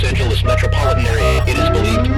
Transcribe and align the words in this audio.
Los 0.00 0.10
Angeles 0.10 0.44
metropolitan 0.44 1.04
area, 1.06 1.42
it 1.42 1.58
is 1.58 1.70
believed 1.70 2.17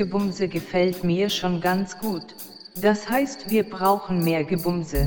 Gebumse 0.00 0.48
gefällt 0.48 1.04
mir 1.04 1.28
schon 1.28 1.60
ganz 1.60 1.98
gut. 1.98 2.34
Das 2.80 3.10
heißt, 3.10 3.50
wir 3.50 3.64
brauchen 3.64 4.24
mehr 4.24 4.44
Gebumse. 4.44 5.06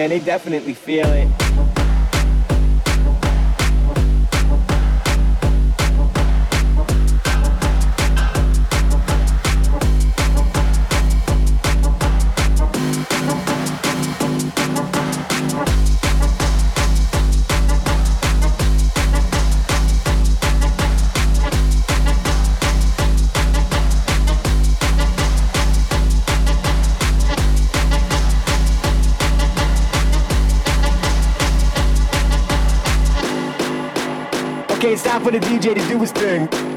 Man, 0.00 0.08
they 0.08 0.18
definitely 0.18 0.72
feel 0.72 1.06
it. 1.12 1.39
For 35.22 35.30
the 35.30 35.38
DJ 35.38 35.74
to 35.74 35.88
do 35.88 36.00
his 36.00 36.12
thing. 36.12 36.69